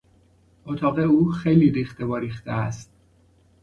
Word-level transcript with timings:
اتاق 0.65 0.99
او 0.99 1.29
خیلی 1.31 1.69
ریخته 1.71 2.05
واریخته 2.05 2.51
است. 2.51 2.91